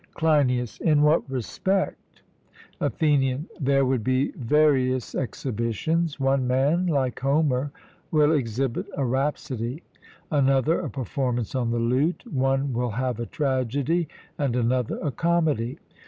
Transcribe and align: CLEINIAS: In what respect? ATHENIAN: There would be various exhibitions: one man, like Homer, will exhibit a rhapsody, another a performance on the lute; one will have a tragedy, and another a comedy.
CLEINIAS: 0.15 0.79
In 0.79 1.03
what 1.03 1.29
respect? 1.29 2.23
ATHENIAN: 2.79 3.47
There 3.59 3.85
would 3.85 4.03
be 4.03 4.31
various 4.31 5.13
exhibitions: 5.13 6.19
one 6.19 6.47
man, 6.47 6.87
like 6.87 7.19
Homer, 7.19 7.71
will 8.09 8.31
exhibit 8.31 8.87
a 8.97 9.05
rhapsody, 9.05 9.83
another 10.31 10.79
a 10.79 10.89
performance 10.89 11.53
on 11.53 11.69
the 11.69 11.77
lute; 11.77 12.23
one 12.33 12.73
will 12.73 12.89
have 12.89 13.19
a 13.19 13.27
tragedy, 13.27 14.07
and 14.39 14.55
another 14.55 14.97
a 15.03 15.11
comedy. 15.11 15.77